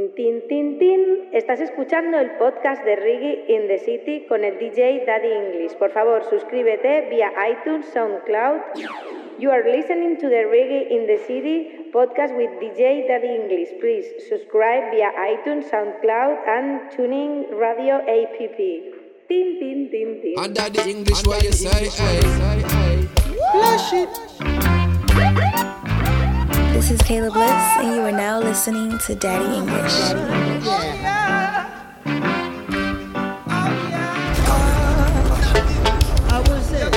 [0.00, 1.28] Tin, tin, tin, tin.
[1.32, 5.74] Estás escuchando el podcast de Reggae in the City con el DJ Daddy English.
[5.74, 8.62] Por favor, suscríbete vía iTunes, SoundCloud.
[9.38, 13.68] You are listening to the Reggae in the City podcast with DJ Daddy English.
[13.78, 18.38] Please subscribe via iTunes, SoundCloud, and Tuning Radio app.
[19.28, 20.34] Tin, tin, tin, tin.
[20.38, 21.90] And Daddy English, what you say?
[21.90, 23.06] Hey,
[23.52, 24.59] Flash it.
[26.90, 29.92] This is Kayla Bliss, and you are now listening to Daddy English.
[29.92, 30.18] Daddy
[30.50, 30.66] English.
[36.32, 36.90] I will say,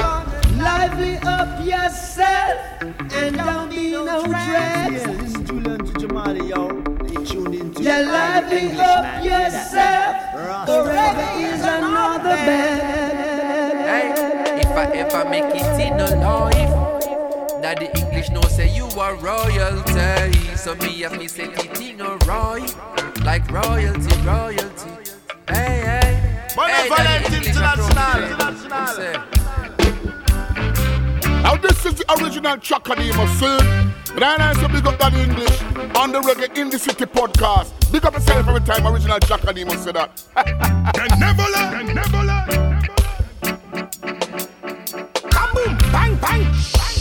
[0.58, 4.94] lively up yourself and don't be no dread.
[4.94, 6.70] Listen to learn to Jamali, yo.
[7.06, 10.66] They tuned into Yeah, lively up yourself.
[10.66, 13.76] Forever is another bed.
[13.86, 16.83] Hey, if I ever make it in a life,
[17.64, 20.34] Daddy English know say you are royalty.
[20.58, 22.76] So me have me set it in a right,
[23.24, 25.14] like royalty, royalty.
[25.48, 26.50] Hey, hey.
[26.58, 28.20] Hey, Daddy International.
[31.42, 33.94] Now this is the original track of the scene.
[34.14, 35.62] But I know so big up that English
[35.96, 37.72] on the Reggae in the City podcast.
[37.94, 40.22] Big up yourself every time original track of the say that.
[40.96, 42.82] Can never learn, can never learn.
[45.32, 46.93] Kaboom, bang, bang.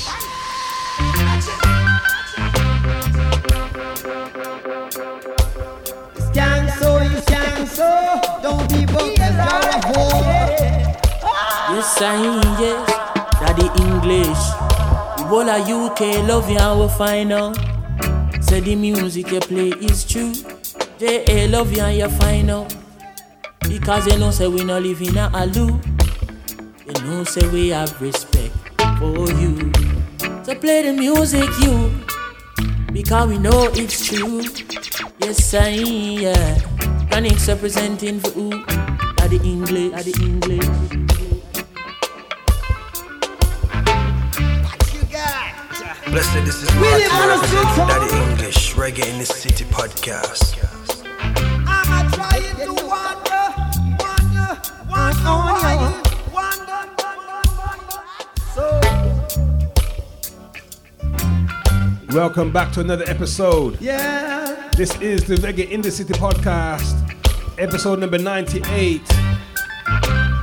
[7.75, 10.93] Don't be broke as you're a.
[11.73, 12.21] Yes, I
[12.61, 12.87] yes,
[13.41, 14.43] Daddy English.
[15.17, 17.57] The whole of UK love you and we find out.
[18.45, 20.35] Say the music you play is true.
[20.99, 22.75] JA love you and you find out.
[23.67, 25.81] Because you know say we not live in a aloo.
[26.87, 28.53] You know say we have respect
[28.99, 29.73] for you.
[30.45, 31.91] So play the music you.
[32.93, 34.43] Because we know it's true.
[35.21, 36.92] Yes, I yeah.
[37.13, 38.65] Chronics representing for who?
[39.17, 40.67] Daddy English, Daddy English.
[46.07, 49.65] Blessed, this is We Martin live on a representing Daddy English, Reggae in the City
[49.65, 50.57] podcast.
[51.67, 53.45] I'm a trying to wonder,
[53.99, 55.35] wonder, wonder,
[56.33, 56.81] wonder,
[57.59, 58.01] wonder.
[58.55, 58.65] So,
[62.17, 63.79] Welcome back to another episode.
[63.81, 64.42] yeah.
[64.77, 66.95] This is the Reggae in the City podcast,
[67.59, 69.01] episode number 98.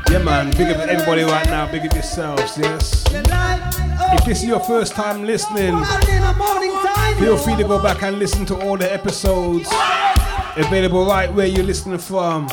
[0.09, 3.03] Yeah, man, big up everybody right now, big up yourselves, yes.
[3.11, 5.75] If this is your first time listening,
[7.19, 9.67] feel free to go back and listen to all the episodes
[10.55, 12.47] available right where you're listening from.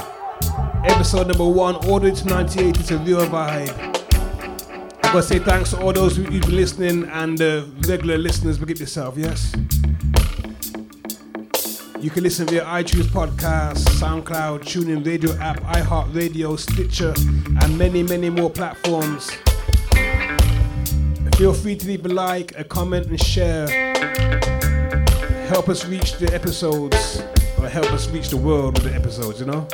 [0.84, 1.76] Episode number one,
[2.16, 3.70] to 98, it's a real vibe.
[5.04, 8.58] I gotta say thanks to all those who- who've been listening and the regular listeners,
[8.58, 9.52] big up yourself, yes?
[12.06, 17.12] You can listen via iTunes Podcast, SoundCloud, TuneIn Radio app, iHeartRadio, Stitcher,
[17.60, 19.32] and many, many more platforms.
[21.36, 23.66] Feel free to leave a like, a comment, and share.
[25.48, 27.24] Help us reach the episodes,
[27.58, 29.66] or help us reach the world with the episodes, you know?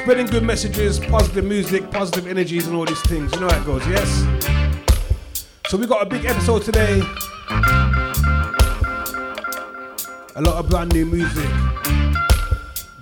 [0.00, 3.32] Spreading good messages, positive music, positive energies, and all these things.
[3.32, 5.44] You know how it goes, yes?
[5.66, 7.02] So we got a big episode today.
[10.38, 11.50] A lot of brand new music.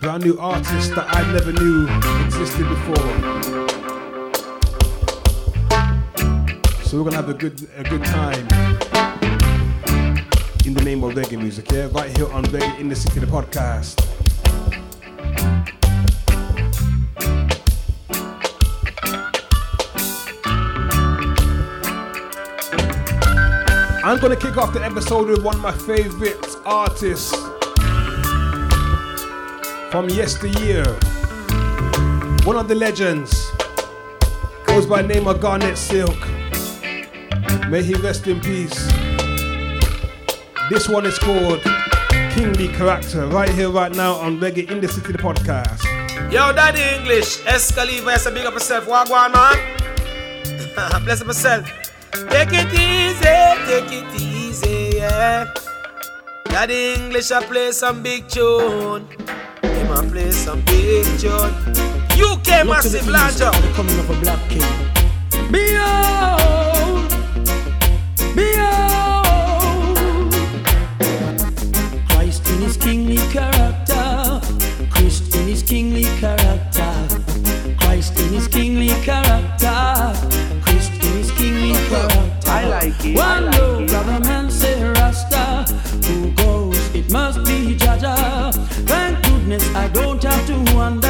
[0.00, 1.86] Brand new artists that I never knew
[2.24, 2.97] existed before.
[6.82, 8.48] So we're gonna have a good a good time
[10.64, 11.88] in the name of reggae music, yeah?
[11.92, 14.16] Right here on Reggae in the City, the podcast.
[24.06, 27.34] I'm gonna kick off the episode with one of my favorite artists
[29.91, 30.84] from yesteryear.
[32.44, 33.50] One of the legends
[34.65, 36.17] goes by the name of Garnet Silk.
[37.69, 38.87] May he rest in peace.
[40.71, 41.62] This one is called
[42.31, 45.82] Kingly Character, right here, right now on Reggae in the City, the podcast.
[46.31, 48.88] Yo, Daddy English, Escaliva, say big up yourself.
[48.88, 49.56] On, man?
[51.05, 51.86] Bless up yourself.
[52.12, 53.37] Take it easy,
[53.67, 55.53] take it easy, yeah.
[56.47, 59.06] Daddy English, I play some big tune.
[59.62, 61.53] Him I play some big tune.
[62.19, 63.50] UK massive launcher.
[63.50, 64.62] The coming of a black king.
[65.53, 67.11] Behold,
[68.35, 70.32] behold.
[72.09, 74.41] Christ in his kingly character.
[74.91, 76.93] Christ in his kingly character.
[77.79, 79.95] Christ in his kingly character.
[83.14, 85.64] One like low brother man say Rasta.
[86.06, 86.94] Who goes?
[86.94, 88.53] It must be Jaja.
[88.87, 91.06] Thank goodness I don't have to wonder.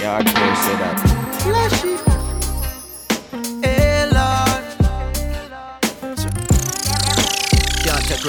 [0.00, 0.96] Yeah, I can say that.
[3.64, 4.64] Hey Lord.
[7.84, 8.24] Can't take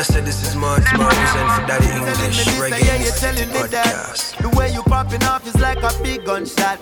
[0.00, 3.20] Blessed, this is March, represent for Daddy English, Telling me this, Reggae yeah, you're the
[3.20, 3.84] telling me that.
[3.84, 4.40] podcast.
[4.40, 6.80] The way you popping off is like a big gunshot.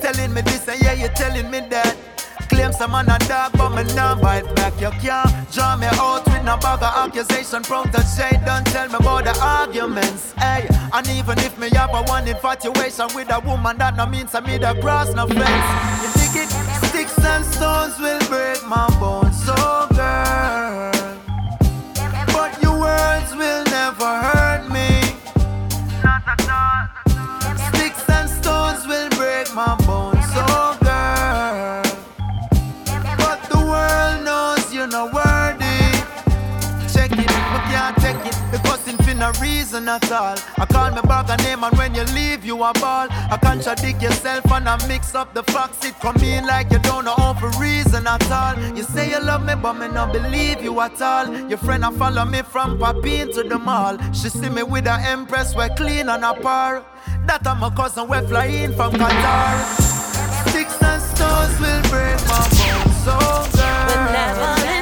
[0.00, 1.96] Telling me this, and yeah, you're telling me that.
[2.48, 4.80] Claim some man a dog, but me nah bite back.
[4.80, 7.64] You can't draw me out with no bag of accusation.
[7.64, 10.30] Prone to shade, don't tell me about the arguments.
[10.38, 14.32] Hey, and even if me have a one infatuation with a woman, that no means
[14.32, 15.42] I me the cross no fence.
[16.06, 16.50] You dig it?
[16.86, 19.33] Sticks and stones will break my bones,
[24.04, 24.33] will never
[39.40, 40.36] reason at all.
[40.58, 43.08] I call me back a name and when you leave you a ball.
[43.10, 45.84] I contradict yourself and I mix up the facts.
[45.84, 48.58] It come in like you don't know how for reason at all.
[48.76, 51.26] You say you love me, but me not believe you at all.
[51.48, 53.98] Your friend I follow me from Papine to the mall.
[54.12, 56.84] She see me with her empress, we're clean and apart.
[57.26, 59.54] That I'm a cousin, we're flying from Qatar.
[60.48, 63.16] Sticks and stones will break my bones, so
[63.56, 63.86] girl.
[63.88, 64.73] But never.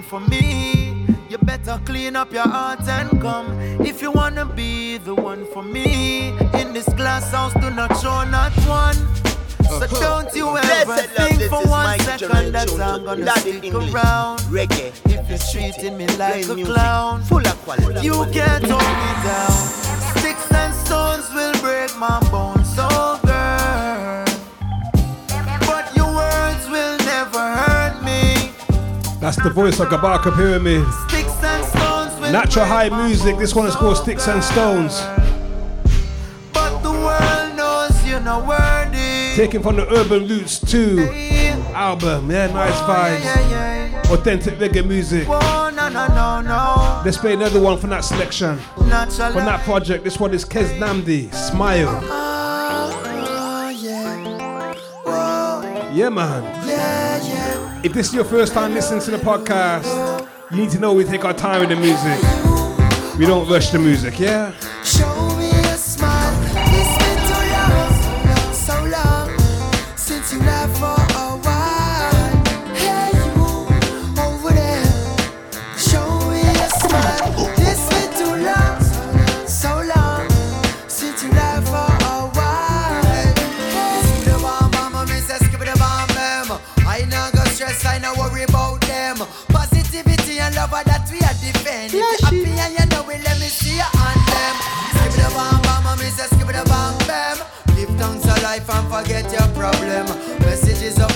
[0.00, 3.60] One for me, you better clean up your heart and come.
[3.80, 6.28] If you wanna be the one for me,
[6.60, 8.96] in this glass house, do not show not one.
[9.68, 14.40] So don't you ever Blessed think for one second that I'm gonna stick English, around.
[14.50, 14.92] Reggae.
[15.06, 18.00] If you're treating me like a clown, full of quality.
[18.06, 19.58] you can't hold me down.
[20.16, 22.49] Sticks and stones will break my bones,
[29.36, 30.82] the voice of Kabaka Pyramid.
[32.32, 33.38] Natural high music.
[33.38, 35.00] This one is called Sticks and Stones.
[36.52, 39.36] But the world knows you're not worthy.
[39.36, 41.08] Taken from the Urban Roots 2
[41.74, 42.30] album.
[42.30, 44.10] Yeah, nice oh, vibes.
[44.10, 45.26] Authentic reggae music.
[45.28, 47.02] Oh.
[47.04, 48.58] Let's play another one from that selection.
[48.58, 50.04] From that project.
[50.04, 51.32] This one is Keznamdi.
[51.34, 52.00] Smile.
[52.04, 53.02] Oh.
[55.06, 56.59] oh yeah, man.
[57.82, 61.04] If this is your first time listening to the podcast, you need to know we
[61.04, 63.18] take our time with the music.
[63.18, 64.52] We don't rush the music, yeah?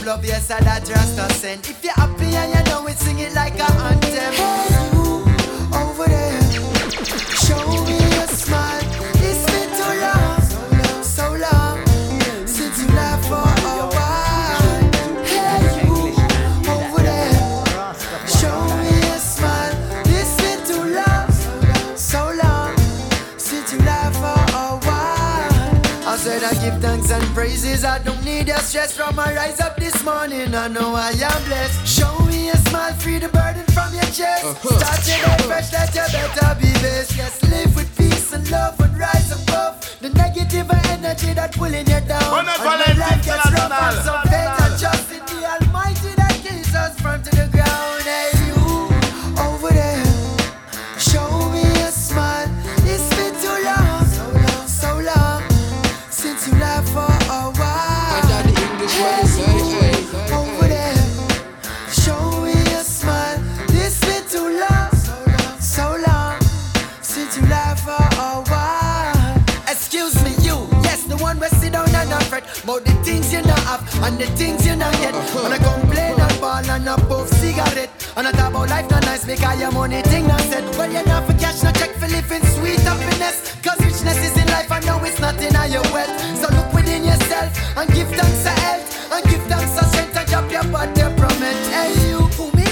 [0.04, 1.66] Love, yes, I that just a send.
[1.66, 1.90] If you
[30.04, 30.54] morning.
[30.54, 31.86] I know I am blessed.
[31.86, 34.44] Show me a smile, free the burden from your chest.
[34.60, 37.16] Start your day fresh, that you better be best.
[37.16, 42.00] Yes, live with peace and love and rise above the negative energy that pulling you
[42.06, 42.28] down.
[42.30, 44.22] Buenos And life gets rough and some
[79.26, 80.64] nice because your money thing not set.
[80.76, 83.54] Well, you're not for cash, not check for living sweet happiness.
[83.62, 86.20] Cause richness is in life and know it's not in all your wealth.
[86.36, 90.28] So look within yourself and give thanks to health and give thanks to strength and
[90.28, 91.56] drop your body from it.
[91.72, 92.66] Hey, you, who me?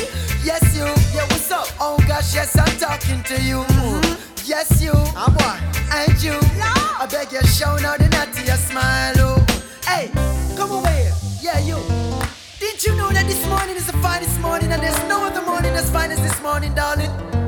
[0.44, 0.86] Yes, you.
[1.14, 1.66] Yeah, what's up?
[1.80, 3.62] Oh gosh, yes, I'm talking to you.
[3.62, 4.14] Mm-hmm.
[4.44, 4.92] Yes, you.
[5.16, 5.60] I'm what?
[5.92, 6.38] And you.
[6.62, 9.14] I beg you, show now the naughty your smile.
[9.18, 9.46] Oh.
[9.86, 10.10] Hey,
[10.56, 11.12] come over here.
[11.40, 12.21] Yeah, you.
[12.84, 15.88] You know that this morning is the finest morning and there's no other morning as
[15.90, 17.41] fine as this morning, darling?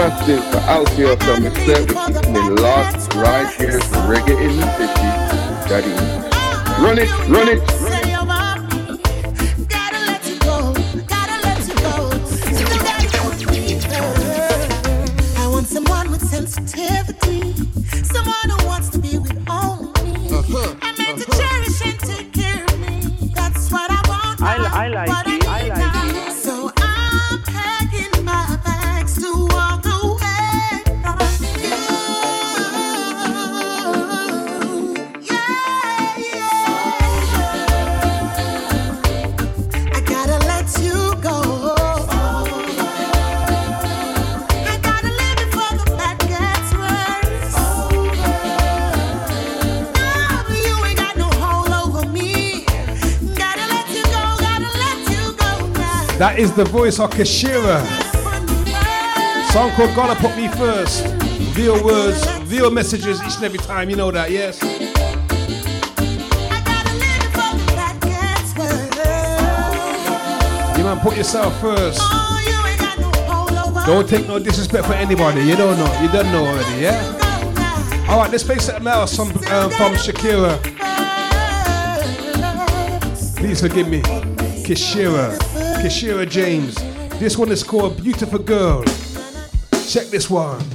[0.00, 5.08] Massive for out here from the last right here for reggae in the city.
[5.68, 5.92] Daddy.
[6.82, 7.79] Run it, run it.
[56.40, 57.84] Is the voice of Kashira.
[59.52, 61.04] Song called Gotta Put Me First.
[61.54, 63.90] Real words, real messages each and every time.
[63.90, 64.62] You know that, yes?
[70.78, 72.00] You man, put yourself first.
[73.84, 75.42] Don't take no disrespect for anybody.
[75.42, 76.00] You don't know.
[76.00, 78.06] You don't know already, yeah?
[78.08, 80.56] All right, let's play something else from, um, from Shakira.
[83.36, 84.00] Please forgive me.
[84.64, 85.49] Kashira.
[85.80, 86.74] Kashira James.
[87.18, 88.84] This one is called Beautiful Girl.
[89.88, 90.69] Check this one.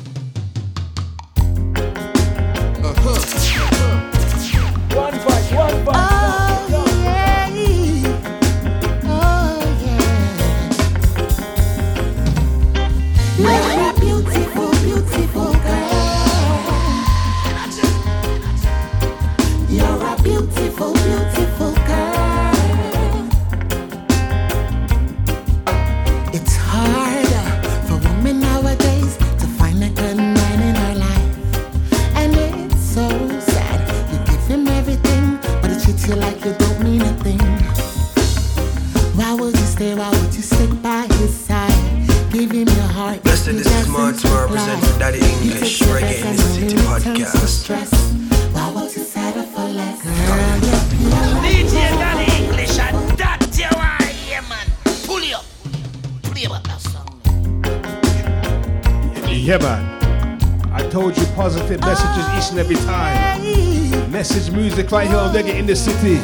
[65.85, 66.19] City.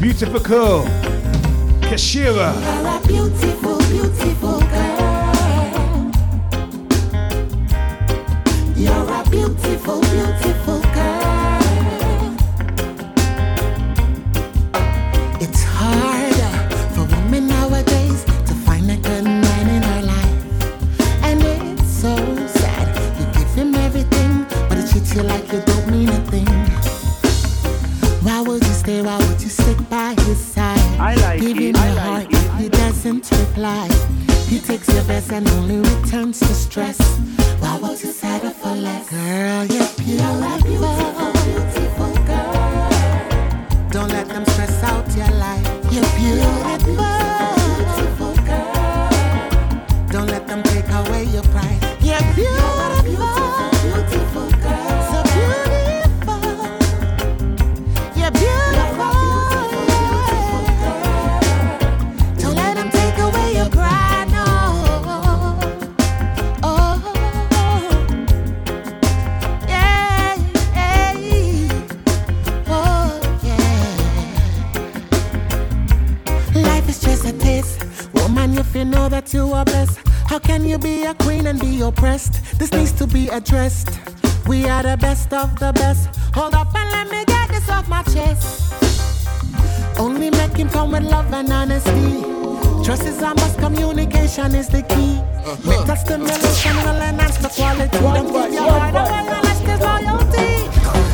[0.00, 0.86] Beautiful girl,
[1.82, 2.54] Kashira.
[3.06, 4.53] Beautiful, beautiful
[80.74, 82.58] you be a queen and be oppressed?
[82.58, 83.90] This needs to be addressed.
[84.46, 86.08] We are the best of the best.
[86.34, 88.72] Hold up and let me get this off my chest.
[89.98, 92.22] Only make him come with love and honesty.
[92.84, 95.14] Trust is a must, communication is the key.
[95.68, 97.98] Mental stimulation will enhance the quality.
[97.98, 100.50] Don't give your heart away unless there's loyalty.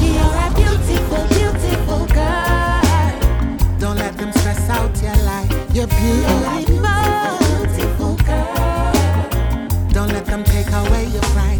[0.04, 3.78] You're a beautiful, beautiful girl.
[3.78, 5.50] Don't let them stress out your life.
[5.74, 6.69] You're beautiful
[11.12, 11.59] your pride.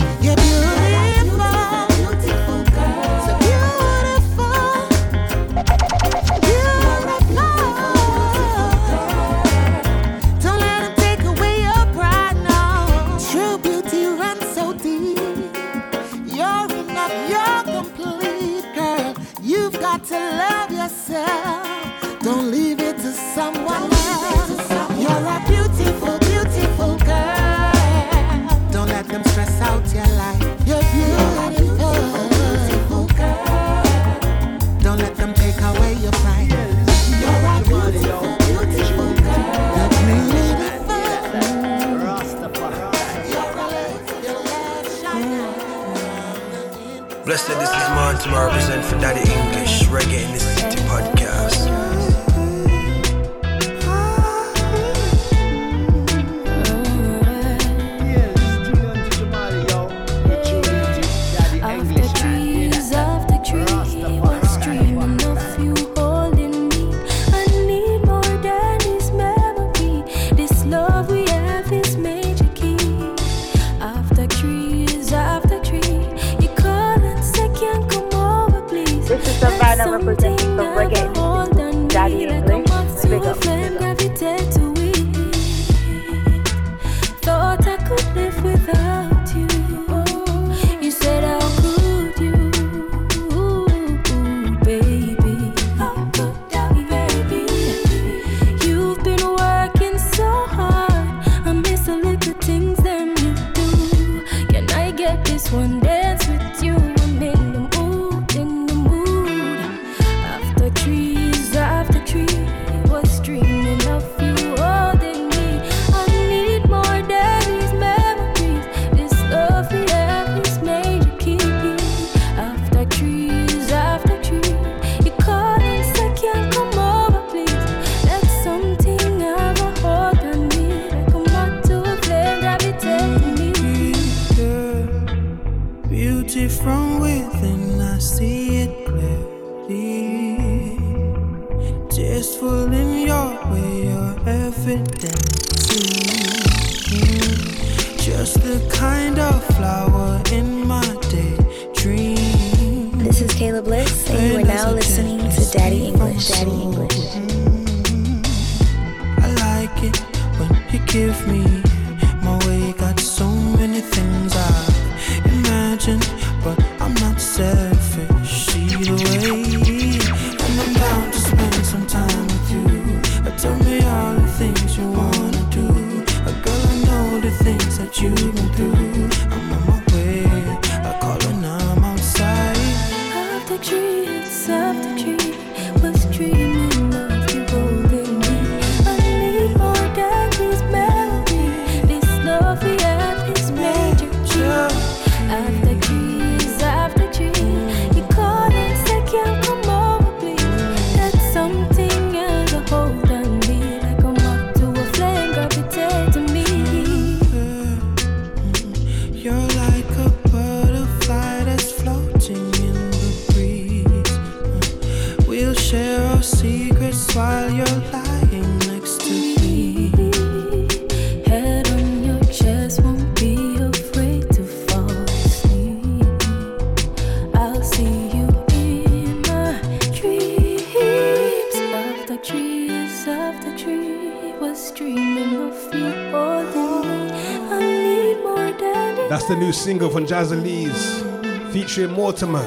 [239.80, 242.42] Single from Jahzzeleeze featuring Mortimer.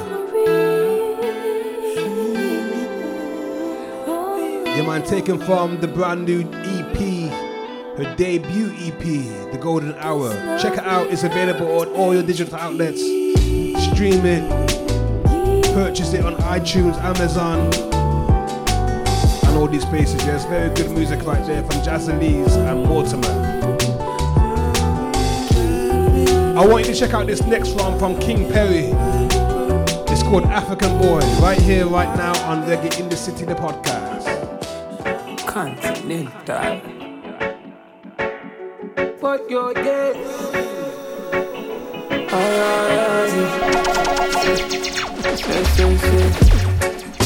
[4.68, 6.98] Yeah, man, taken from the brand new EP,
[7.98, 10.30] her debut EP, The Golden Hour.
[10.60, 13.02] Check it out, it's available on all your digital outlets.
[13.02, 14.48] Stream it,
[15.74, 17.62] purchase it on iTunes, Amazon,
[19.48, 20.24] and all these places.
[20.24, 23.53] There's very good music right there from Jahzzeleeze and Mortimer.
[26.64, 28.86] I want you to check out this next one from King Perry.
[30.08, 34.24] It's called African Boy, right here, right now on Reggae in the City, the podcast.
[35.46, 36.78] Continental.
[39.20, 40.16] What your get?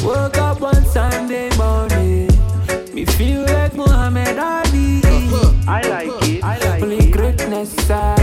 [0.03, 2.27] Woke up on Sunday morning.
[2.91, 5.01] Me feel like Muhammad Ali.
[5.67, 6.43] I like it.
[6.43, 8.16] I like Only greatness I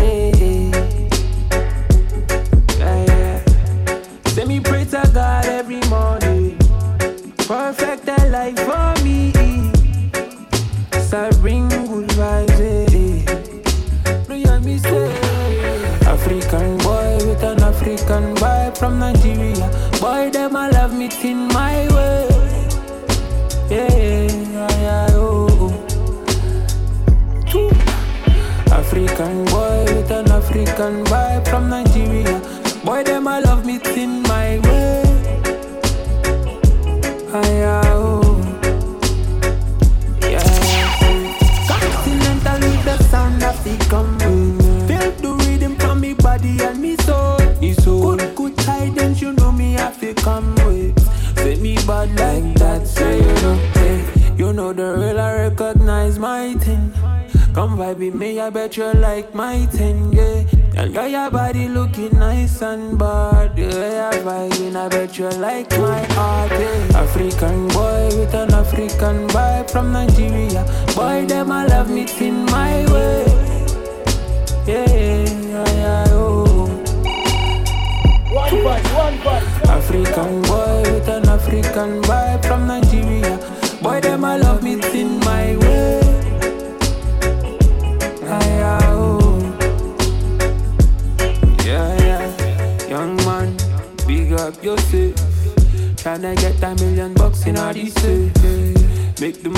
[30.85, 31.24] African vibe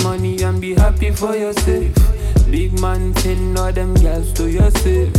[0.07, 1.95] money and be happy for yourself.
[2.51, 5.13] Big man, send all them girls to yourself.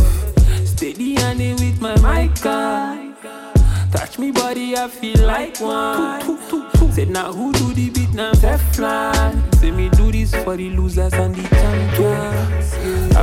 [0.64, 3.14] Steady and with my mic on.
[3.92, 6.20] Touch me body, I feel like one.
[6.94, 8.32] Said now who do the beat now?
[8.32, 9.32] Teflon.
[9.60, 12.68] Say me do this for the losers and the champions.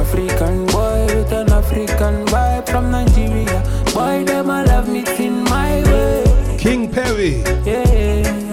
[0.01, 3.59] African boy with an African vibe from Nigeria.
[3.93, 6.57] Boy, them I love me in my way.
[6.59, 7.41] King Perry.
[7.65, 8.44] Yeah.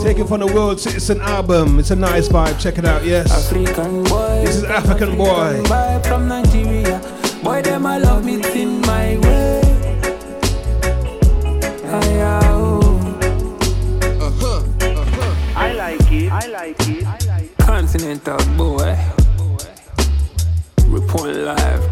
[0.00, 1.78] Taken from the World Citizen album.
[1.78, 2.58] It's a nice vibe.
[2.58, 3.30] Check it out, yes.
[3.30, 4.42] African boy.
[4.44, 5.60] This is African boy.
[5.64, 7.00] Vibe from Nigeria.
[7.42, 9.60] Boy, them I love me in my way.
[11.82, 12.80] Yeah, yeah, oh.
[14.20, 15.34] Uh-huh, uh-huh.
[15.56, 16.32] I like it.
[16.32, 17.04] I like it.
[17.04, 17.58] I like it.
[17.58, 18.96] Continental boy.
[20.86, 21.82] Report live.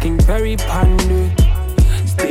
[0.00, 1.41] King Perry Pandu.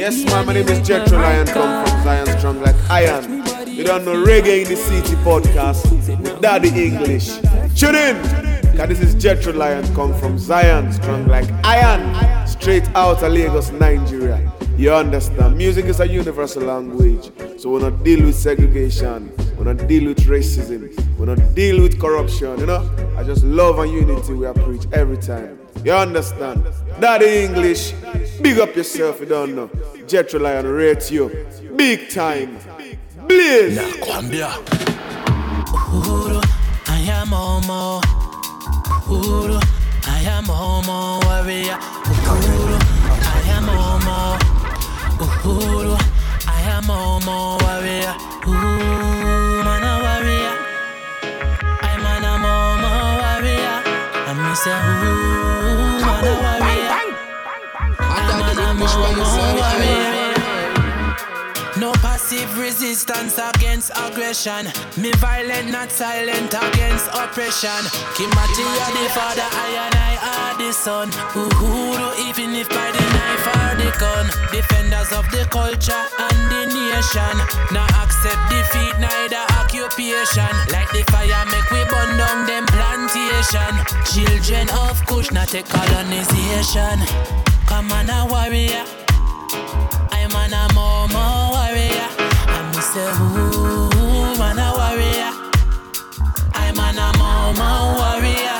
[0.02, 3.46] Yes, man, my name is Jetro Lion, come from Zion Strong like Iron.
[3.68, 7.36] You don't know Reggae in the City podcast with Daddy English.
[7.80, 8.16] Tune in,
[8.76, 13.70] cause this is Jetro Lion, come from Zion Strong like Iron, straight out of Lagos,
[13.74, 14.52] Nigeria.
[14.76, 15.56] You understand?
[15.56, 20.18] Music is a universal language, so we not deal with segregation, we not deal with
[20.22, 22.58] racism, we not deal with corruption.
[22.58, 25.61] You know, I just love and unity we are preach every time.
[25.84, 26.66] You understand?
[27.00, 27.94] Daddy English,
[28.42, 29.20] big up yourself.
[29.20, 29.68] You don't know.
[30.06, 31.30] Jetro Lion rate you
[31.76, 32.58] big time.
[33.28, 33.78] Blaze.
[35.92, 36.42] Uhuru,
[36.88, 38.00] I am Mau Mau.
[39.10, 39.60] Uhuru,
[40.08, 41.78] I am Mau Mau warrior.
[42.32, 42.78] Uhuru,
[43.10, 44.38] I am Mau Mau.
[45.20, 45.98] Uhuru,
[46.48, 48.16] I am Mau Mau warrior.
[48.48, 50.56] Ooh, man a warrior.
[51.82, 53.78] I'm an a Mau Mau warrior.
[54.30, 54.78] And me say,
[61.82, 64.68] No passive resistance against aggression.
[65.02, 67.82] Me violent, not silent against oppression.
[68.14, 71.10] Kimathi are the father, I and I are the son.
[71.34, 74.30] Uhuru, even if by the knife or the gun.
[74.54, 77.36] Defenders of the culture and the nation.
[77.74, 80.54] Not accept defeat, neither occupation.
[80.70, 83.74] Like the fire, make we burn down them plantation.
[84.06, 87.51] Children of Kush, not colonization.
[87.72, 88.84] Come on, a warrior.
[90.12, 92.10] I'm an a Mau Mau warrior.
[92.76, 95.32] Me say, ooh, man a warrior.
[96.54, 98.60] I'm an a Mau Mau warrior.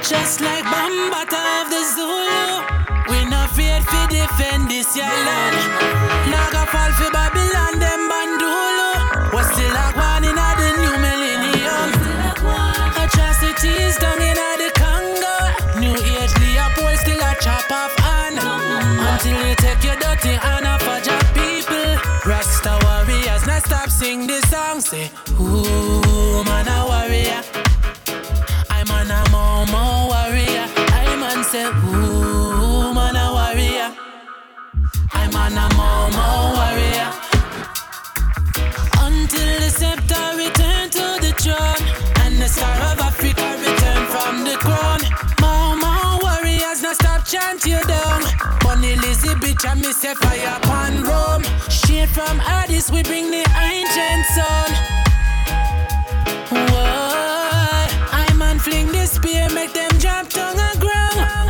[0.00, 2.62] Just like Bambata of the Zulu.
[3.10, 5.58] We not feared to defend this your land.
[6.30, 8.87] Naga fall for Babylon, them bandulu.
[19.20, 21.98] Until you take your dirty hand off of your people.
[22.24, 24.80] Rasta warriors, now stop sing this song.
[24.80, 27.42] Say, ooh, man a warrior.
[28.70, 30.66] I'm an a Mau Mau warrior.
[30.94, 33.90] I'm an say, ooh, man a warrior.
[35.12, 37.10] I'm an a Mau Mau warrior.
[39.02, 41.84] Until the scepter return to the throne
[42.22, 43.37] and the star of Africa
[49.64, 51.42] I miss a fire upon Rome.
[51.68, 54.70] Shade from Addis, we bring the ancient sun.
[56.50, 61.48] Whoa, I man fling this spear, make them jump down the ground.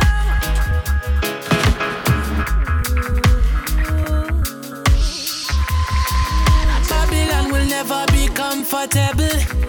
[6.89, 9.68] Babylon will never be comfortable.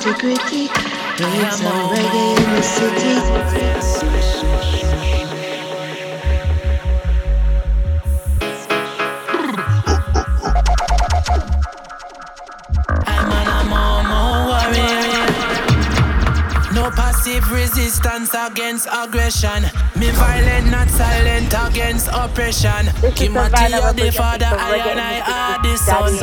[0.00, 0.70] integrity.
[1.18, 3.20] It's already in the city.
[16.96, 19.62] passive resistance against aggression.
[19.96, 22.86] Me violent, not silent against oppression.
[23.00, 26.16] This is Savannah, the father, I and I are the son.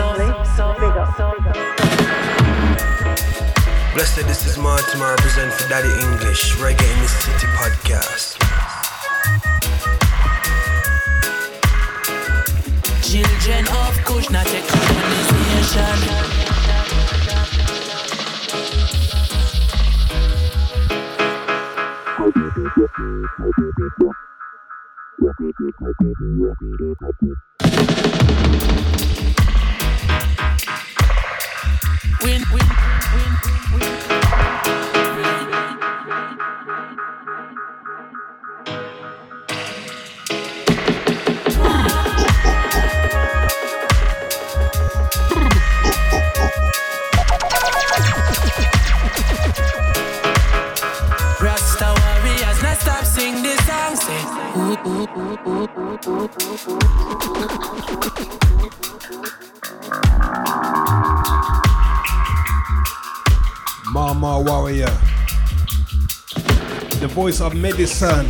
[3.98, 8.38] Blessed, this is Martin, I represent for Daddy English, Reggae in the City podcast.
[13.02, 16.28] Children of Kush, not a colonization.
[32.28, 32.60] Win, win,
[33.14, 33.32] win,
[33.72, 33.88] win.
[51.40, 53.96] Rasta warriors, now stop sing this song.
[53.96, 54.24] Say,
[54.58, 55.68] ooh, ooh, ooh, ooh,
[56.10, 56.30] ooh,
[56.68, 56.78] ooh,
[63.98, 64.94] Mau Mau Warrior.
[67.02, 68.28] The voice of medicine.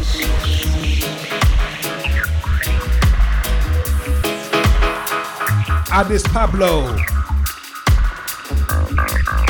[5.92, 6.88] Addis Pablo.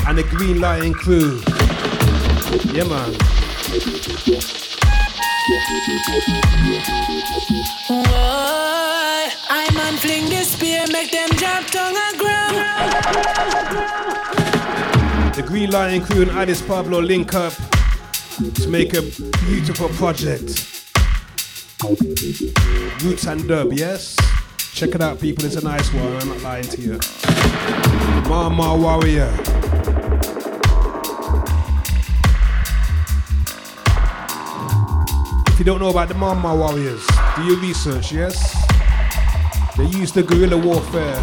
[0.07, 1.39] And the Green Lion crew.
[2.73, 3.13] Yeah, man.
[7.93, 12.57] Whoa, I man fling this spear, make them drop tongue a ground.
[15.37, 17.53] The Green Lion crew and Addis Pablo link up
[18.55, 19.03] to make a
[19.45, 20.83] beautiful project.
[23.03, 24.17] Roots and dub, yes?
[24.73, 25.45] Check it out, people.
[25.45, 26.07] It's a nice one.
[26.15, 26.99] I'm not lying to you.
[28.27, 29.31] Mau Mau Warrior.
[35.49, 38.55] If you don't know about the Mau Mau Warriors, do your research, yes?
[39.77, 41.21] They use the guerrilla warfare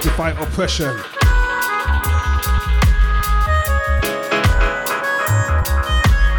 [0.00, 0.98] to fight oppression.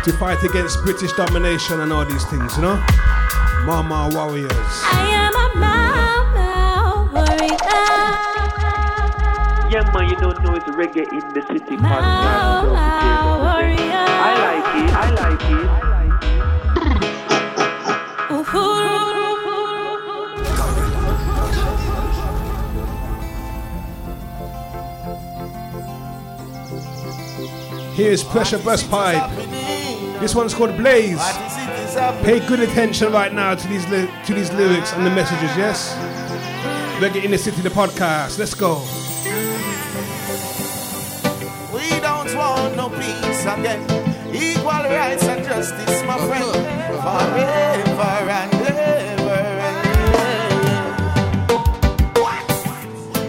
[0.06, 2.76] To fight against British domination and all these things, you know?
[3.66, 4.52] Mau Mau Warriors.
[4.54, 7.58] I am a Mau Mau warrior.
[9.72, 12.70] Yeah, man, you don't know it's reggae in the city podcast.
[13.42, 14.06] warrior.
[14.06, 14.94] I like it.
[14.94, 15.66] I like it.
[27.96, 29.45] Here's Pressure Busspipe.
[30.20, 31.20] This one's called Blaze.
[32.24, 35.94] Pay good attention right now to these li- to these lyrics and the messages, yes?
[37.00, 38.40] Reggae in the City, the podcast.
[38.40, 38.82] Let's go.
[41.74, 43.82] We don't want no peace again.
[44.34, 46.52] Equal rights and justice, my friend.
[47.04, 49.44] Forever and ever.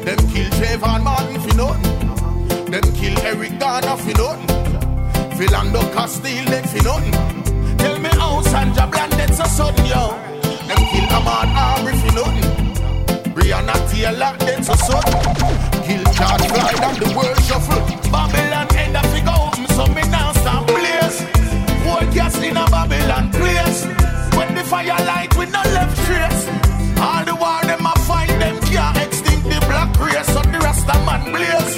[0.05, 2.71] Them kill Trayvon Martin for nothing.
[2.71, 4.66] Them kill Eric Garner for nothing.
[5.37, 7.77] Philando Castile dead for nothing.
[7.77, 10.17] Tell me how Sandra Bland dead so sudden, yo.
[10.67, 13.35] Them kill Ahmaud Arbery for nothing.
[13.35, 15.13] Breonna Taylor dead so sudden.
[15.85, 17.85] Kill George Floyd and the world shuffle.
[18.11, 21.21] Babylon end up figure open, so me now start blaze.
[21.85, 23.85] Whole gas in a Babylon place.
[24.37, 26.49] When the fire light with no left trace.
[26.99, 30.27] All the war them a fight them can't extinct the black race.
[30.33, 31.77] So the Rasta man blaze.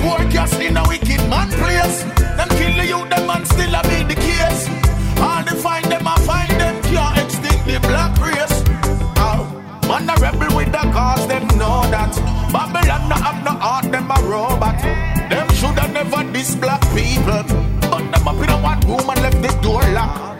[0.00, 2.04] Poor gas in a wicked man place.
[2.36, 2.48] Them
[3.56, 4.68] still a be the case.
[5.18, 8.56] All the fight them a fight them can't extinct the black race.
[9.16, 9.42] Oh,
[9.88, 12.12] man a rebel with the cause, them know that.
[12.52, 14.80] Babylon no have no heart, them a robot.
[15.30, 17.42] Them shoulda never diss black people.
[17.90, 20.35] But them up in a one room and left the door locked.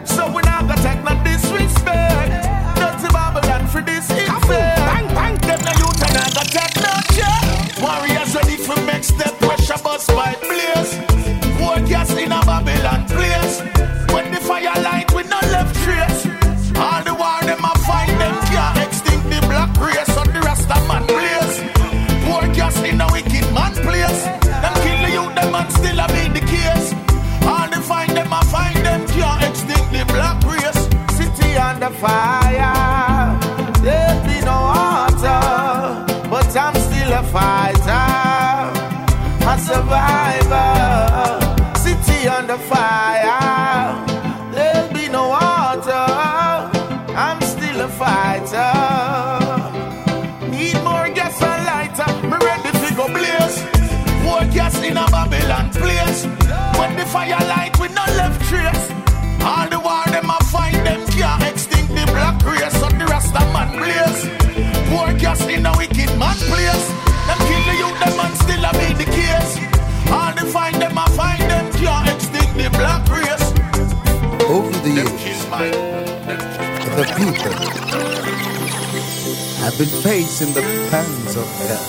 [80.41, 80.61] in the
[80.91, 81.85] pangs of hell.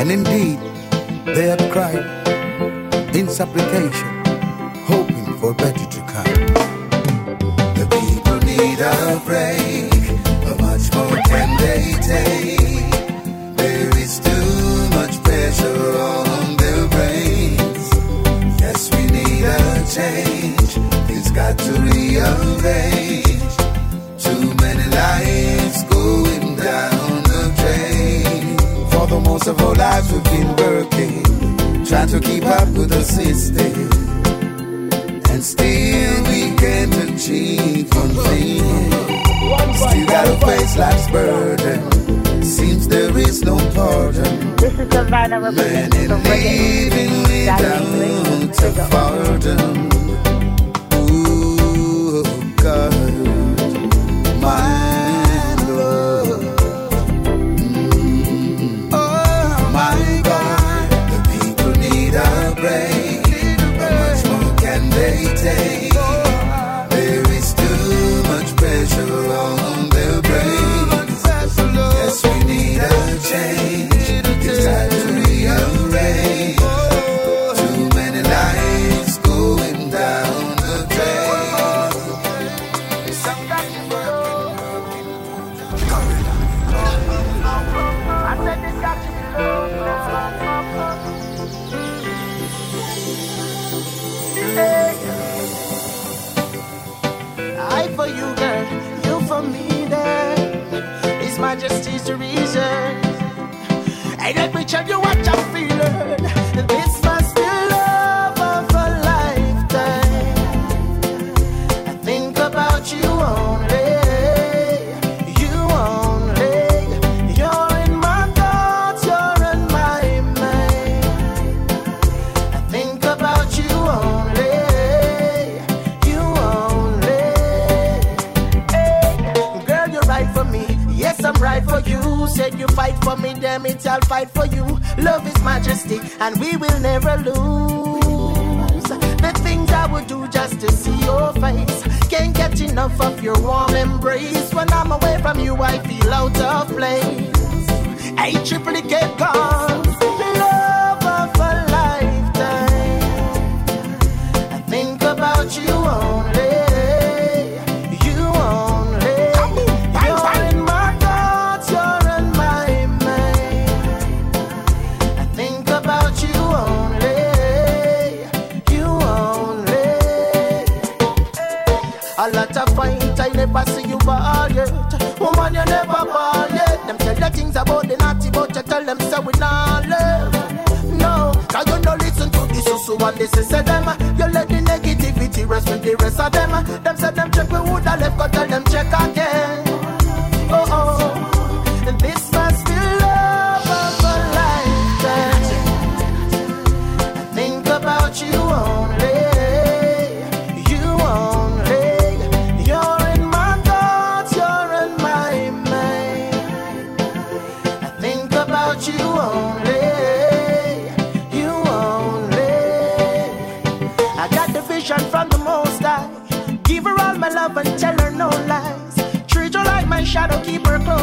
[0.00, 0.47] And indeed,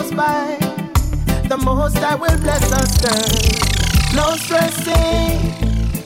[0.05, 0.57] goes by,
[1.47, 4.15] the Most I will bless us then.
[4.15, 5.39] No stressing,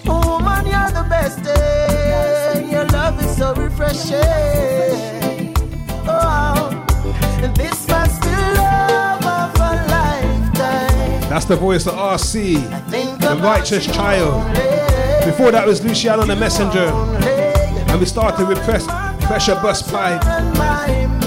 [0.06, 1.40] woman, you're the best.
[1.46, 2.72] Eh?
[2.72, 5.54] Your love is so refreshing.
[6.08, 6.86] Oh,
[7.56, 11.30] this must be love of a lifetime.
[11.30, 12.90] That's the voice of RC,
[13.20, 14.56] the righteous child.
[15.26, 16.90] Before that was Luciano the Messenger,
[17.90, 18.86] and we started with press,
[19.26, 21.19] Pressure Bus Pipe.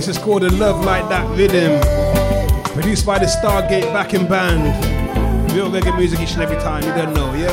[0.00, 1.78] This is called A Love Like That Rhythm.
[2.72, 4.64] Produced by the Stargate backing band.
[5.52, 7.52] Real reggae music each and every time, you don't know, yeah?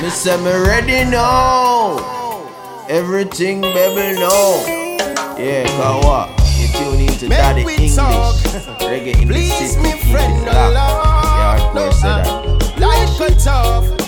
[0.00, 1.98] Me say me ready now.
[2.88, 4.62] Everything, baby, no.
[5.36, 6.28] Yeah, cause what?
[6.60, 7.96] You tune into Daddy English.
[8.86, 11.09] Reggae English, Please, me friend, alone.
[11.74, 12.80] Don't that.
[12.80, 13.99] Life got tough.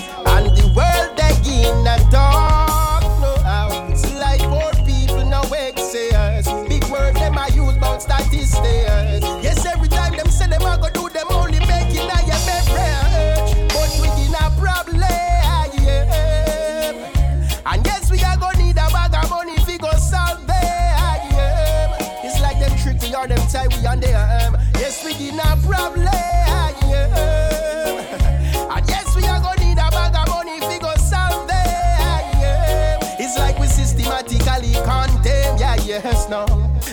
[36.01, 36.45] yes, no.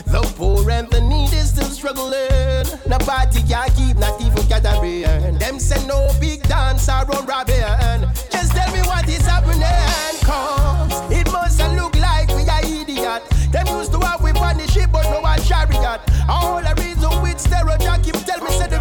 [0.07, 2.67] The poor and the needy still struggling.
[2.87, 5.39] Nobody can keep, not even gathering.
[5.39, 8.05] Them say no big dance around robbing.
[8.31, 9.63] Just tell me what is happening,
[10.25, 13.23] cause it must look like we are idiot.
[13.53, 16.01] Them used to have we on the ship, but no a chariot.
[16.29, 18.80] All the reason with stereo keep tell me, say the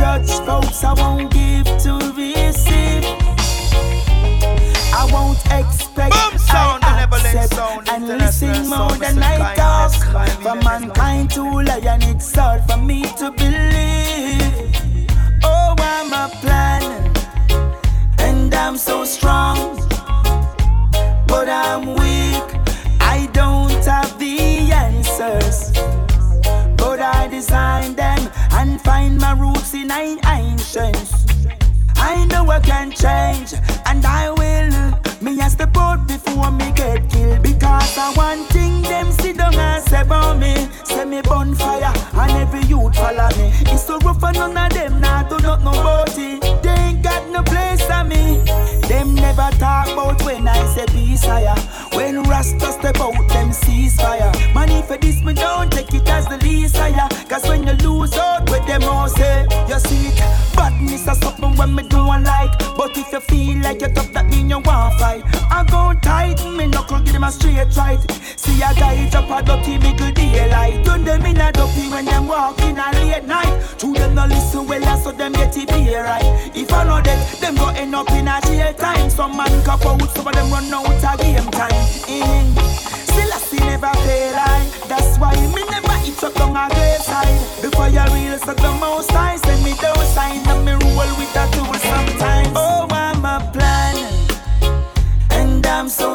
[0.00, 3.04] judge folks, I won't give to receive.
[5.00, 6.14] I won't expect.
[6.14, 9.92] Boom sound, I accept sound, and listen more than I talk.
[10.42, 14.74] For mankind to lion, it's hard for me to believe.
[15.44, 16.82] Oh, I'm a plan,
[18.18, 19.76] and I'm so strong,
[21.26, 22.48] but I'm weak.
[23.00, 25.69] I don't have the answers
[27.30, 30.96] design them and find my roots in ancient.
[31.96, 33.54] I know I can change,
[33.86, 35.09] and I will.
[35.22, 39.54] Me a step out before me get killed because I want thing them sit down
[39.54, 40.54] and say about me.
[40.84, 43.52] Say me bonfire and every youth follow me.
[43.66, 46.40] It's so rough for none of them now do not know about it.
[46.62, 48.42] They ain't got no place for me.
[48.88, 51.54] Them never talk about when I say peace higher.
[51.92, 54.32] When Rasta step out, them ceasefire.
[54.54, 57.08] Money for this me, don't take it as the least higher.
[57.28, 60.18] Cause when you lose out with them all say, you see it.
[60.56, 62.58] Badness is something when me don't like.
[62.76, 65.09] But if you feel like you're tough, that mean you want fight.
[65.10, 68.00] I go tight, me knuckle give them a straight right.
[68.36, 70.84] See a guy jump a dirty middle daylight.
[70.84, 73.60] Turn them in a dopey when them walking a late night.
[73.78, 76.52] To them no listen well, so them get it be right.
[76.54, 79.10] If I know that, them go end up in a jail time.
[79.10, 81.86] Some man cup out, some of them run out a game time.
[82.06, 82.54] In.
[83.10, 84.62] Still I see never fail I.
[84.86, 87.62] That's why me never eat up on a graveside.
[87.62, 91.34] Before you real, so the most I send me those sign and me rule with
[91.34, 91.69] a two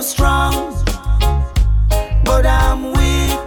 [0.05, 0.71] strong,
[2.23, 3.41] but I'm weak.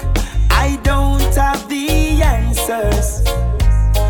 [0.50, 3.22] I don't have the answers.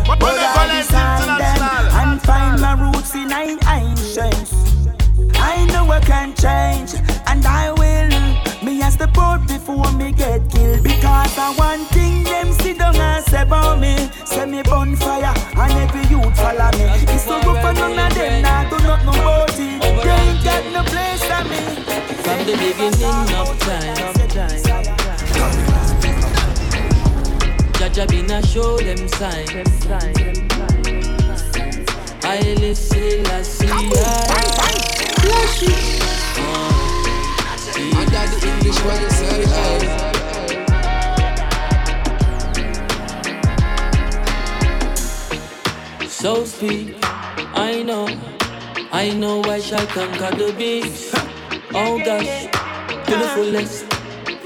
[0.07, 1.61] But, I stand them
[2.01, 4.53] and find my roots in nine ancients.
[5.35, 6.95] I know I can change,
[7.27, 8.65] and I will.
[8.65, 10.83] Me as the boat before me get killed.
[10.83, 14.09] Because I one thing them sit down and say about me.
[14.25, 16.85] Say me bonfire, and every youth follow me.
[17.13, 19.81] It's so good for none of them, now do not know about it.
[19.81, 21.78] They ain't got no place for me.
[22.49, 23.93] The beginning of time.
[27.77, 29.45] Jaja been show them sign.
[32.23, 33.77] I listen, I see, I.
[37.77, 39.81] I got the English you say, hey.
[46.07, 46.97] So speak,
[47.53, 48.07] I know,
[48.91, 51.28] I know I shall conquer the beast.
[51.71, 52.47] Oh gosh,
[53.05, 53.89] to the fullest,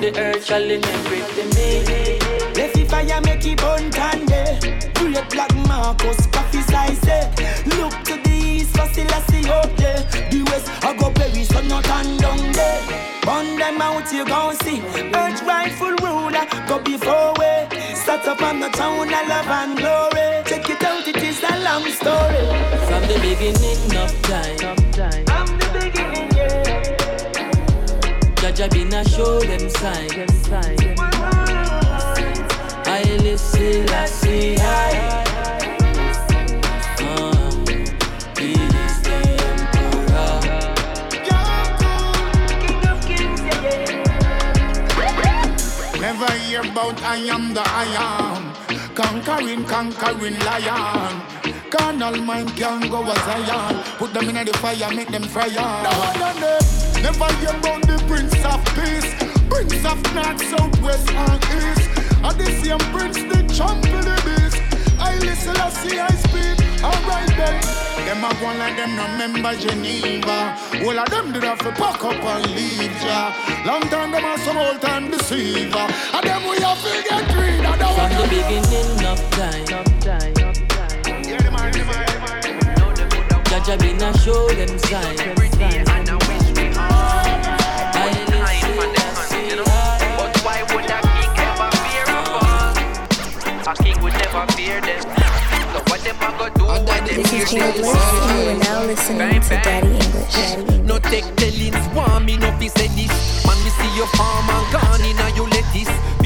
[0.02, 2.20] the earth shall inherit me.
[2.54, 4.92] Left the fire make it burn candy.
[4.96, 7.32] Great black Marcus prophesy say,
[7.78, 10.04] Look to the east for Selassie up there.
[10.32, 12.82] The west I go Paris so not and down there.
[13.24, 14.82] Burn them out you gon' see.
[15.16, 17.70] Earth rightful ruler go before way.
[17.96, 20.44] Start up on the town of love and glory.
[20.44, 22.44] Check it out, it is a long story.
[22.84, 25.24] From the beginning of time.
[25.30, 26.12] I'm the beginning.
[28.54, 30.12] Jaja been a show them sign.
[32.86, 35.24] I listen, I see, I.
[36.99, 37.32] Uh.
[45.99, 48.54] Never hear about I am the I am.
[48.93, 51.43] Conquering, conquering lion.
[51.74, 53.84] Carnal mind can go as Zion.
[53.98, 55.50] Put them in the fire, make them fire.
[55.50, 55.90] No,
[56.22, 56.54] no, no.
[57.02, 59.10] Never hear about the Prince of Peace.
[59.50, 61.90] Prince of North, South, West, and East.
[62.22, 64.62] And the same Prince, the champion of the beast.
[65.02, 66.62] I listen, I see, I speak.
[66.86, 67.58] Alright then.
[68.06, 70.54] Them a go like them no member Geneva.
[70.86, 73.34] All of them did have to pack up and leave ya.
[73.66, 75.90] Long time them a some old time deceiver.
[76.14, 80.33] And them we have to get rid of From the beginning of time.
[83.64, 84.99] Jaja been a show them sign.
[84.99, 85.88] I listen,
[88.36, 88.59] I
[89.24, 89.64] see, I.
[90.18, 92.76] But why would a king ever fear a fall?
[93.72, 95.01] A king would never fear them.
[95.72, 98.28] So what them a go do when them This hear is Jay them Bliss, and
[98.36, 100.34] you are now listening to Daddy English.
[100.34, 100.84] Daddy English.
[100.84, 103.45] No take tellings, want me no fi say this.
[103.47, 105.53] Man, we see your farm and gone in and you lettuce.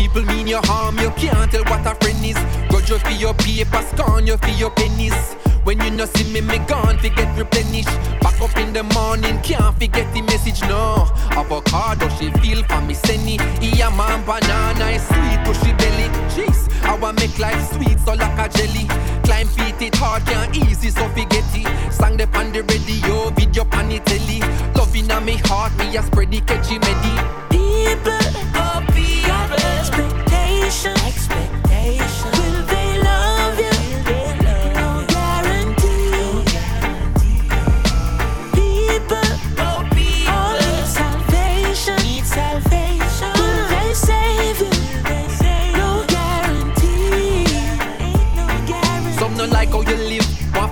[0.07, 2.37] People mean your harm, you can't tell what a friend is.
[2.69, 5.33] Grudge you for your paper, scorn you for your pennies.
[5.65, 7.91] When you no see me, me gone fi get replenished.
[8.21, 11.11] Back up in the morning, can't forget the message, no.
[11.31, 13.41] Avocado, she feel for me, send it.
[13.61, 16.07] Yeah, man, banana is sweet, pushy belly.
[16.31, 18.87] Jeez, I want make life sweet, so like a jelly.
[19.25, 21.93] Climb feet, it hard, can't easy, so forget it.
[21.93, 24.39] Sang the on the radio, video pan the telly.
[24.73, 28.66] Loving on me heart, me a spread the catchy oh, people,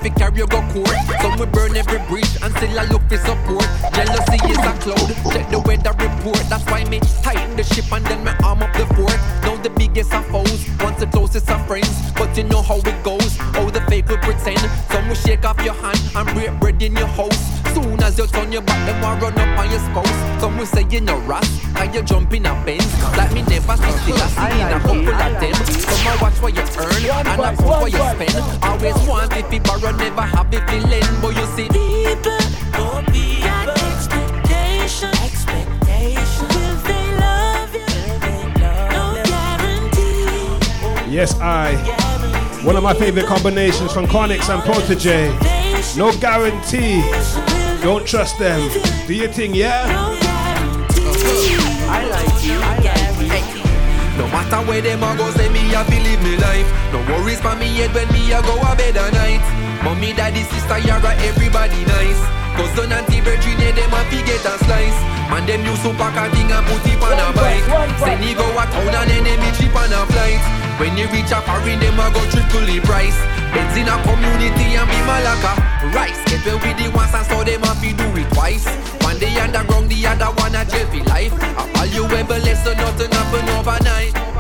[0.06, 0.90] fi carry go court.
[1.22, 3.66] Some will burn every bridge and still I look for support.
[3.94, 6.42] Jealousy is a cloud, check the weather report.
[6.50, 9.18] That's why me tighten the ship and then me arm up the fort.
[9.42, 11.90] Now the biggest of foes, once the closest of friends.
[12.14, 14.62] But you know how it goes, all the fake will pretend.
[14.92, 17.42] Some will shake off your hand and break bread in your house.
[17.74, 20.42] Soon as you turn your back, them will run up on your spouse.
[20.42, 22.88] Some will say you no ras, and you jump in a Benz.
[23.18, 25.56] Like me never see still I see in a couple of them.
[25.66, 28.36] Some will watch what you earn and I put what you spend.
[28.64, 31.22] Always want if you borrow, never have if you lend.
[31.22, 32.38] But you see, People,
[33.12, 36.48] people, got expectation, expectation.
[36.50, 37.86] Will they love you?
[38.92, 41.12] No guarantee.
[41.12, 41.76] Yes, I.
[42.64, 45.32] One of my favorite combinations from Chronixx and Protoje.
[45.98, 47.02] No guarantee.
[47.84, 48.60] Don't trust them.
[49.06, 49.86] Do your thing, yeah?
[51.88, 52.58] I like you.
[52.60, 53.64] I like you.
[54.18, 55.30] No No matter where them a go,
[55.84, 56.70] me a live me life.
[56.94, 59.44] No worries for me head when me a go a bed at night.
[59.84, 62.22] Mommy, daddy, sister, yara, everybody nice.
[62.56, 65.00] Cousin, auntie, brethren, yeah, them a fi get a slice.
[65.28, 67.68] Man, them to pack a thing and put it on a bike.
[68.00, 70.40] Send he go a town and then them cheap on a flight.
[70.80, 73.20] When you reach a foreign, them a go triple the price.
[73.52, 75.60] Benz in a community and be malaka.
[75.92, 78.68] Rice, get well with the ones and so them a fi do it twice.
[79.04, 81.36] One day underground, the other one a jail for life.
[81.36, 84.35] A valuable lesson, nothing happen overnight.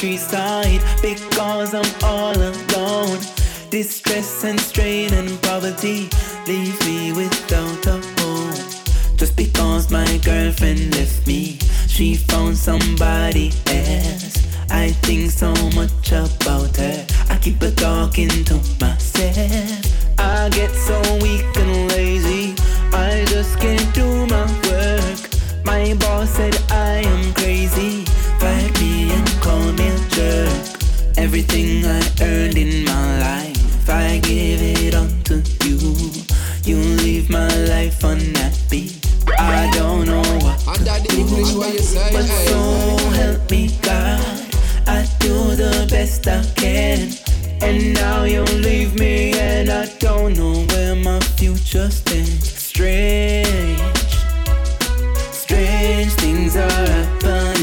[0.00, 3.18] Because I'm all alone.
[3.70, 6.08] Distress and strain and poverty
[6.46, 8.54] leave me without a home.
[9.16, 14.46] Just because my girlfriend left me, she found somebody else.
[14.70, 17.06] I think so much about her.
[17.30, 20.18] I keep a talking to myself.
[20.18, 22.54] I get so weak and lazy.
[22.92, 25.64] I just can't do my work.
[25.64, 28.04] My boss said I am crazy.
[28.46, 30.78] Fight me and call me a jerk.
[31.16, 35.80] Everything I earned in my life, I give it all to you.
[36.62, 38.92] You leave my life unhappy.
[39.36, 42.08] I don't know what Under the English, what you say?
[42.12, 42.60] but so
[43.18, 44.22] help me God,
[44.86, 47.10] I do the best I can.
[47.60, 52.48] And now you leave me, and I don't know where my future stands.
[52.48, 53.80] Strange,
[55.32, 57.55] strange things are happening.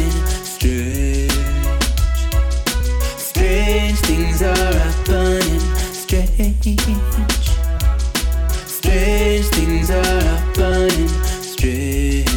[6.63, 6.79] Strange,
[9.47, 11.09] things are happening.
[11.41, 12.29] Strange.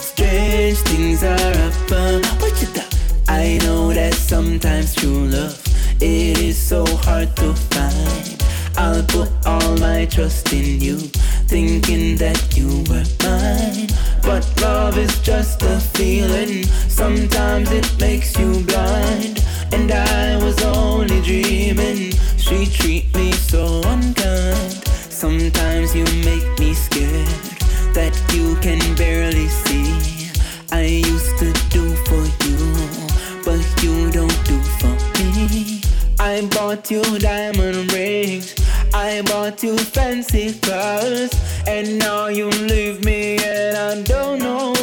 [0.00, 2.22] Strange things are happening.
[2.24, 2.88] Ah, what you got?
[3.28, 5.62] I know that sometimes true love
[6.00, 8.42] it is so hard to find.
[8.78, 10.96] I'll put all my trust in you,
[11.48, 13.88] thinking that you were mine.
[14.22, 16.64] But love is just a feeling.
[16.88, 19.42] Sometimes it makes you blind.
[19.72, 22.12] And I was only dreaming.
[22.36, 24.84] She treat me so unkind.
[25.08, 27.26] Sometimes you make me scared
[27.96, 30.30] that you can barely see.
[30.70, 32.58] I used to do for you,
[33.44, 35.80] but you don't do for me.
[36.20, 38.54] I bought you diamond rings,
[39.00, 41.30] I bought you fancy cars,
[41.68, 44.77] and now you leave me, and I don't know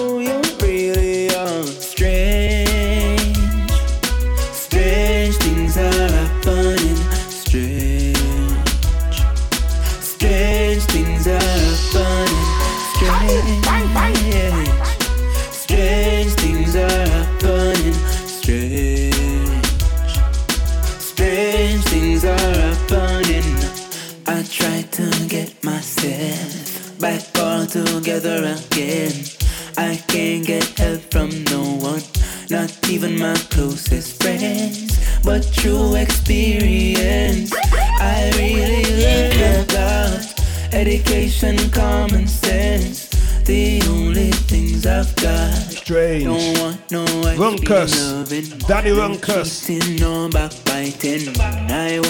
[47.65, 48.67] Runkus.
[48.67, 49.65] Daddy Runkus.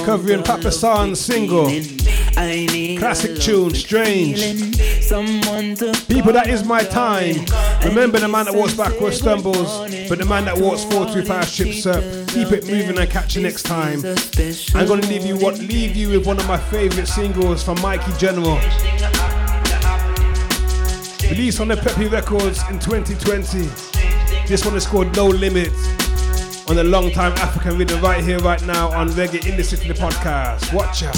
[0.05, 1.67] Covering Papa San's single.
[2.99, 4.39] Classic tune, Strange.
[6.07, 7.45] People, that is my time.
[7.85, 9.79] Remember the man that walks backwards stumbles,
[10.09, 12.03] but the man that walks forward through trips up.
[12.29, 13.99] Keep it moving and catch you next time.
[14.75, 18.11] I'm gonna leave you what leave you with one of my favorite singles from Mikey
[18.17, 18.59] General.
[21.29, 23.94] Released on the Peppy Records in 2020.
[24.47, 25.73] This one is called No Limits
[26.69, 29.87] on the long time African rhythm right here, right now on Reggae in the City
[29.87, 30.71] the podcast.
[30.71, 31.15] Watch out.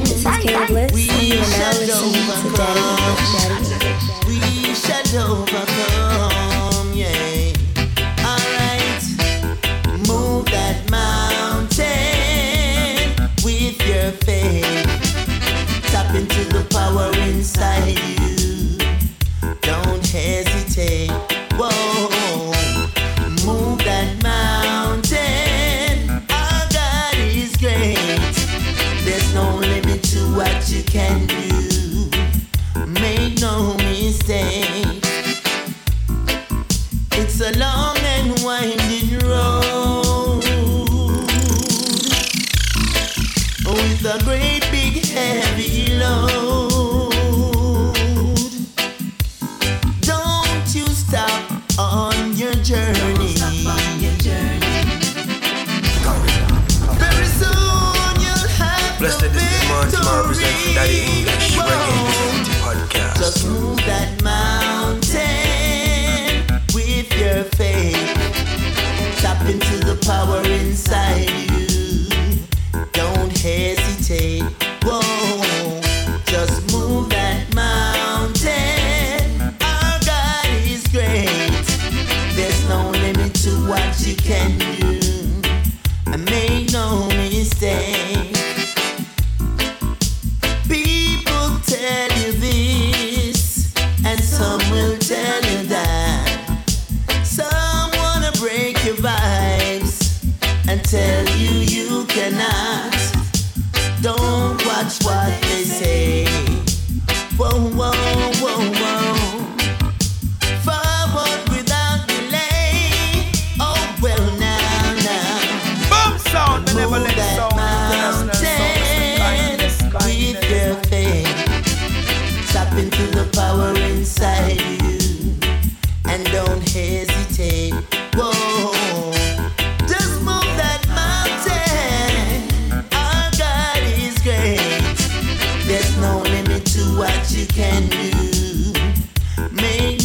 [0.00, 2.80] This is Caleb Bliss, and you are now listening to Daddy
[3.34, 3.90] Daddy
[4.26, 5.02] We shall
[5.32, 5.67] overcome,
[16.70, 18.78] power inside you.
[19.60, 21.10] Don't hesitate.
[21.58, 21.97] Whoa,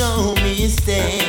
[0.03, 1.22] no mistake.